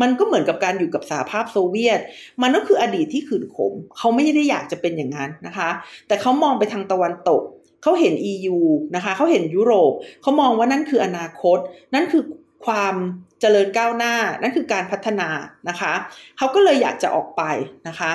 [0.00, 2.00] มันก็เหมือนกับการอยู่กับสหภาพโซเวียต
[2.42, 5.70] มันก็คืออดีตที่ขื่นขม เขาไม่ได้อยากจะเป็นอย่างนั้นนะคะ
[6.06, 7.42] แต่เขามองไปทางตะวันตก
[7.82, 8.58] เขาเห็น EU
[8.94, 11.58] นะคะเขาเห็นยุโรป เขามองว่านั่นคืออนาคต
[11.94, 12.22] นั่นคือ
[12.66, 12.94] ความ
[13.40, 15.28] เจริญก้าวหน้า นั่นคือการพัฒนา
[15.68, 15.92] นะคะ
[16.38, 17.42] เขาก็เลยอยากจะออกไป
[17.88, 18.12] นะคะ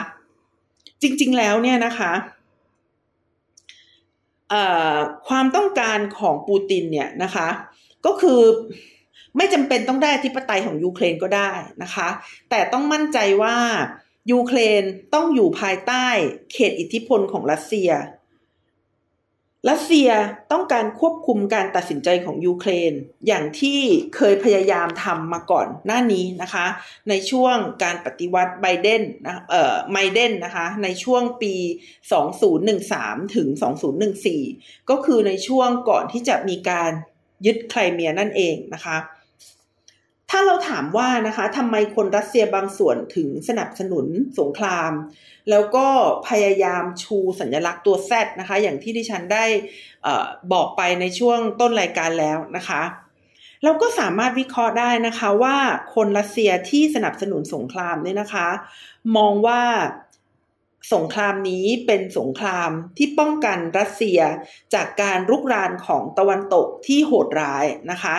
[1.02, 2.12] จริงๆแล้วเนี่ยนะคะ
[5.28, 7.48] ความต้องการของปูตินเนี่ยนะคะ
[8.06, 8.42] ก็คือ
[9.38, 11.52] ไม่จำเป็นต้องได้อธิปไตยของยูเครนก็ได้
[11.84, 12.10] นะคะ
[12.50, 13.58] แต่ต้องมั่นใจว่า
[14.32, 16.06] ยูเครนต้องอยู่ภายใต้
[16.54, 17.92] เขตอิทธิพลของรัสเซีย
[19.70, 20.10] รัสเซีย
[20.52, 22.94] ต้องการควบคุมการตัดสินใจของยูเครน
[23.28, 23.80] อย่างที่
[24.16, 26.66] เคยพยายามทำมาก่อนหน้านี้นะคะ
[27.10, 31.54] ในช่วงการปฏิวัติไบเดนนะเอ่อไมเดนนะคะ ในช่วงปี
[32.60, 33.48] 2013 ถึง
[34.40, 36.92] 2014 ก็คือในช่วงก่อนที่จะมีการ
[37.46, 38.98] ยึดไครเมียนั่นเองนะคะ
[40.36, 44.06] ถ้าเราถามว่านะคะทำไมคนรัสเซียบางส่วนถึงสนับสนุน
[44.40, 44.92] สงคราม
[45.50, 45.88] แล้วก็
[46.30, 49.46] พยายามชูสัญลักษณ์ตัวแซนะคะ อย่างที่ดิฉันได้
[50.54, 52.82] บอกไปในช่วงต้นรายการแล้วนะคะ
[53.64, 55.58] เราก็สามารถวิเคราะห์ได้นะคะว่า
[55.96, 58.48] คนรัสเซียที่สนับสนุนสงครามเนี่ยนะคะ
[59.18, 59.62] มองว่า
[60.94, 64.20] สงครามนี้เป็นสงครามที่ป้องกันรัสเซีย
[64.74, 68.18] จากการรุกรานของตะวันตกที่โหดร้ายนะคะ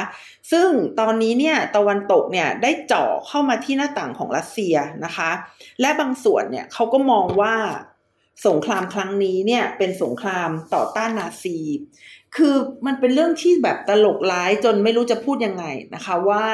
[0.53, 0.69] ซึ่ง
[1.01, 4.75] ตอนนี้เนี่ยตะวันตกเนี่ยได้เจาะเข้ามาที่หน้าต่างของรัสเซีย
[5.05, 5.31] นะคะ
[5.81, 7.55] และบางส่วนเนี่ยเขาก็มองว่า
[8.47, 11.59] สงครามครั้งนี้เนี่ยเป็นสงครามต่อต้านนาซี
[12.37, 16.45] คือมันเป็นเรื่องที่แบบตลกร้ายจนไม่รู้จะพูดยังไงนะคะว่า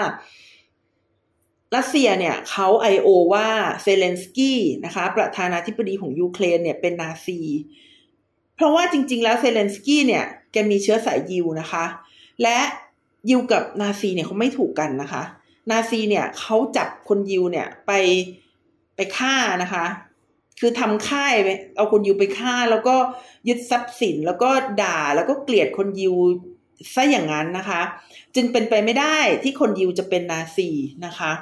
[1.77, 3.49] รัสเซียเนี่ยเขา IO ว่า
[3.83, 7.41] เซเลนสกี้นะคะประธานาธิบดีของยูเครนเนี่ยเป็นนาซี
[8.57, 11.85] เพราะว่าจริง ๆ แล้วเซเลนสกี้เนี่ยแกมีเชื้อสายยิวนะคะ
[12.43, 12.59] และ
[13.29, 15.23] ยิวกับนาซีเนี่ยเขาไม่ถูกกันนะคะ
[15.71, 17.93] นาซีเนี่ยเขาจับคนยิวเนี่ยไป
[18.97, 19.87] ไปฆ่านะคะ
[20.61, 21.35] คือทำค่าย
[21.77, 22.97] เอาคนยิวไปฆ่า แล้วก็
[23.49, 24.51] ยึดทรัพย์สินแล้วก็
[24.83, 26.17] ด่าแล้วก็เกลียดคนยิว
[26.95, 27.81] ซะอย่างนั้นนะคะ
[28.35, 30.69] จึงเป็นไปไม่ได้ที่คนยิวจะเป็นนาซี
[31.07, 31.33] นะคะ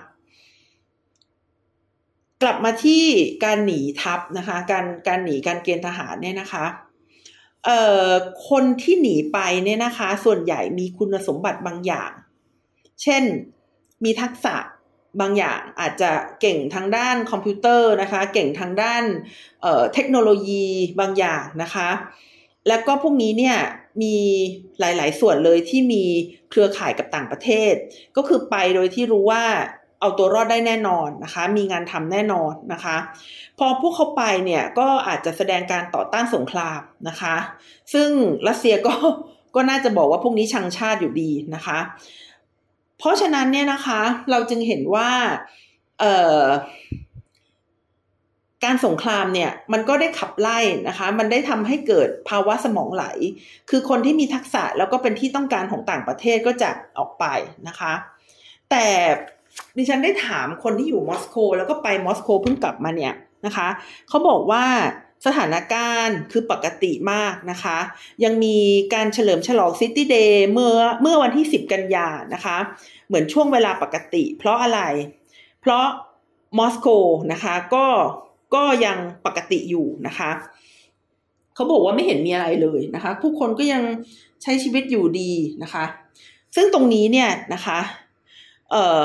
[2.43, 3.05] กลับมาที่
[3.45, 6.65] การหนีทัพนะคะ การการหนีการเกณฑ์ทหารเนี่ยนะคะ
[7.65, 8.09] เอ่อ
[8.49, 12.11] คนที่หนีไปเนี่ยนะคะ ส่วนใหญ่มีคุณสมบัติบางอย่าง
[13.03, 13.23] เช่น
[14.05, 14.57] มีทักษะ
[15.21, 19.03] บางอย่างอาจจะเก่งทางด้านคอมพิวเตอร์นะคะ เก่งทางด้าน
[19.63, 20.67] เเทคโนโลยี
[21.01, 21.91] บางอย่างนะคะ
[22.69, 23.59] แล้วก็พวกนี้เนี่ย
[24.03, 24.17] มี
[24.81, 26.05] หลาย ๆ ส่วนเลยที่มี
[26.51, 27.75] เครือข่ายกับต่างประเทศ
[28.17, 29.45] ก็คือไปโดยที่รู้ว่า
[30.01, 32.97] เอาตัวรอดได้แน่นอนนะคะ มีงานทำแน่นอนนะคะ
[33.59, 37.37] พอพวกเขาไปเนี่ยก็อาจจะแสดงการต่อต้านสงครามนะคะ
[37.93, 38.09] ซึ่ง
[38.49, 38.95] รัสเซียก็
[39.55, 41.79] ก็น่าจะบอกว่าพวกนี้ชังชาติอยู่ดีนะคะ
[42.99, 45.11] เพราะฉะนั้นเนี่ยนะคะเราจึงเห็นว่า
[46.01, 50.59] เการสงครามเนี่ยมันก็ได้ขับไล่
[50.89, 53.05] นะคะ มันได้ทำให้เกิดภาวะสมองไหล
[53.71, 57.25] คือคนที่มีทักษะแล้วก็เป็นที่ต้องการของต่างประเทศก็จะออกไป
[57.69, 57.93] นะคะ
[58.71, 58.87] แต่
[59.77, 63.15] ดิฉันได้ถามคนที่อยู่มอสโกแล้วก็ไปมอสโกเพิ่งกลับมาเนี่ย
[63.47, 63.69] นะคะ
[64.09, 64.65] เขาบอกว่า
[65.27, 67.79] สถานการณ์คือปกติมากนะคะ
[68.25, 68.57] ยังมี
[68.95, 72.57] การเฉลิมฉลองซิตี้เดย์เมื่อเมื่อวันที่ 10 กันยานะคะ
[73.09, 74.81] เหมือนช่วงเวลาปกติ เพราะอะไร
[75.61, 75.87] เพราะ
[76.59, 76.89] มอสโก
[77.33, 77.87] นะคะก็
[78.55, 80.31] ก็ยังปกติอยู่นะคะ
[81.55, 83.83] เขาบอกว่าไม่เห็นมีอะไรเลยนะคะ ผู้คนก็ยัง
[84.43, 85.85] ใช้ชีวิตอยู่ดีนะคะ
[86.57, 87.79] ซึ่งตรงนี้เนี่ยนะคะ
[88.71, 89.01] เออ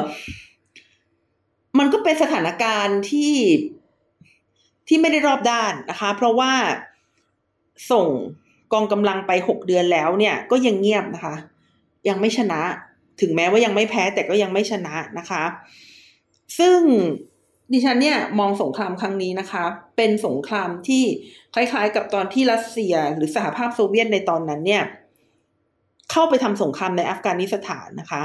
[1.80, 3.34] มันก็เป็นสถานการณ์ที่
[4.88, 6.52] ที่ไม่ได้รอบด้านนะคะ เพราะว่า
[7.92, 8.08] ส่ง
[8.74, 11.36] กองกำลังไปหกเดือนแล้วเนี่ย ก็ยังเงียบนะคะ
[12.08, 12.62] ยังไม่ชนะ
[13.22, 15.44] ถึงแม้ว่ายังไม่แพ้แต่ก็ยังไม่ชนะนะคะ
[16.60, 16.80] ซึ่ง
[17.72, 19.66] ดิฉันเนี่ยมองสงครามครั้งนี้นะคะ
[19.98, 21.04] เป็นสงครามที่
[21.54, 24.84] คล้ายๆ กับตอนที่รัสเซียหรือสหภาพโซเวียตในตอนนั้นเนี่ย
[26.12, 28.22] เข้าไปทำสงครามในอัฟกานิสถานนะคะ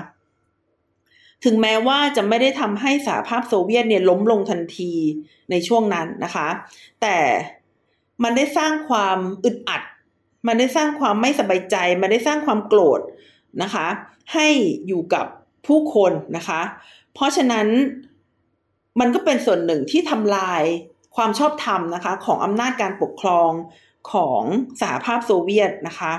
[1.44, 4.92] ถึงแม้ว่าจะไม่ได้ทำให้สหภาพโซเวียตเนี่ยล้มลงทันที
[5.50, 6.48] ในช่วงนั้นนะคะ
[7.00, 7.16] แต่
[8.22, 9.82] มันได้สร้างความอึดอัด
[10.46, 13.00] มันได้สร้างความไม่สบายใจ มันได้สร้างความโกรธ
[13.62, 13.86] นะคะ
[14.34, 14.48] ให้
[14.86, 15.26] อยู่กับ
[15.66, 16.60] ผู้คนนะคะ
[17.14, 17.66] เพราะฉะนั้น
[19.00, 20.62] มันก็เป็นส่วนหนึ่งที่ทำลาย
[21.16, 23.50] ความชอบธรรมนะคะ ของอำนาจการปกครอง
[24.12, 24.42] ของ
[24.80, 26.12] สหภาพโซเวียตนะคะ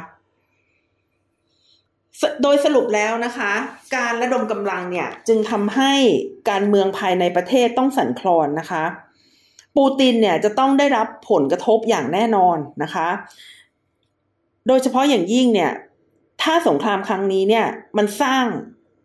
[2.44, 3.52] โดยสรุปแล้วนะคะ
[3.96, 5.94] การระดมกำลังเนี่ยจึงทำให้
[6.50, 8.84] การเมืองภายในประเทศต้องสั่นคลอนนะคะ
[9.76, 13.08] ปูตินเนี่ยจะต้องได้รับผลกระทบอย่างแน่นอนนะคะ
[14.68, 15.72] โดยเฉพาะอย่างยิ่งเนี่ย
[16.42, 17.66] ถ้าสงครามครั้งนี้เนี่ย
[17.98, 18.46] มันสร้าง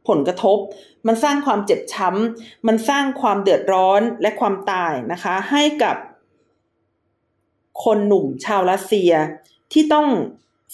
[0.09, 0.59] ผลกระทบ
[1.07, 5.97] มันสร้างความเจ็บช้ำ มันสร้างความเดือดร้อนและความตายนะคะ ให้กับ
[7.85, 9.13] คนหนุ่มชาวรัสเซีย
[9.73, 10.07] ที่ต้อง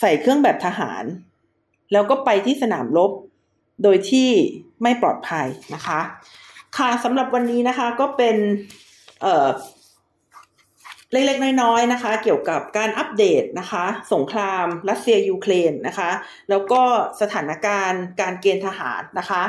[0.00, 1.04] ใส่เครื่องแบบทหาร
[1.92, 3.10] แล้วก็ไปที่สนามรบ
[3.82, 4.28] โดยที่
[4.82, 6.00] ไม่ปลอดภัยนะคะ
[6.78, 8.36] ค่ะสำหรับวันนี้นะคะก็เป็น
[9.22, 16.10] เเล็กๆ น้อยๆ นะคะ เกี่ยวกับการอัปเดตนะคะ สงครามรัสเซียยูเครนนะคะ
[16.50, 16.82] แล้วก็
[17.20, 19.42] สถานการณ์การเกณฑ์ทหารนะคะ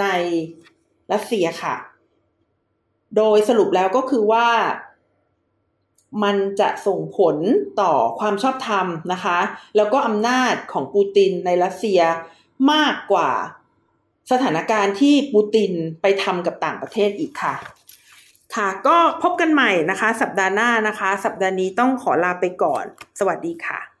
[0.00, 0.06] ใน
[1.12, 1.74] รัสเซียค่ะ
[3.16, 4.48] โดยสรุปแล้วก็คือว่า
[6.22, 7.36] มันจะส่งผล
[7.80, 9.38] ต่อความชอบธรรมนะคะ
[9.76, 12.00] แล้วก็อำนาจของปูตินในรัสเซีย
[12.72, 13.30] มากกว่า
[14.30, 15.72] สถานการณ์ที่ปูติน
[16.02, 17.54] ไปทำกับต่างประเทศอีกค่ะ
[18.54, 22.84] ค่ะ ก็พบกันใหม่นะคะ สัปดาห์หน้านะคะ สัปดาห์นี้ต้องขอลาไปก่อน
[23.18, 23.93] สวัสดีค่ะ